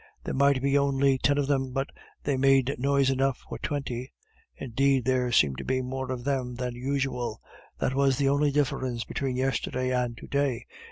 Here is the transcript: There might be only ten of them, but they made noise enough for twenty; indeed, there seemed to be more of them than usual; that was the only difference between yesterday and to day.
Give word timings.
There 0.23 0.33
might 0.33 0.63
be 0.63 0.79
only 0.79 1.19
ten 1.19 1.37
of 1.37 1.45
them, 1.45 1.73
but 1.73 1.91
they 2.23 2.35
made 2.35 2.75
noise 2.79 3.11
enough 3.11 3.45
for 3.47 3.59
twenty; 3.59 4.11
indeed, 4.55 5.05
there 5.05 5.31
seemed 5.31 5.59
to 5.59 5.63
be 5.63 5.83
more 5.83 6.11
of 6.11 6.23
them 6.23 6.55
than 6.55 6.73
usual; 6.73 7.39
that 7.77 7.93
was 7.93 8.17
the 8.17 8.27
only 8.27 8.49
difference 8.49 9.03
between 9.03 9.35
yesterday 9.37 9.91
and 9.91 10.17
to 10.17 10.25
day. 10.25 10.65